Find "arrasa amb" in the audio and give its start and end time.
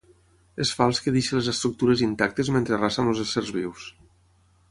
2.79-3.13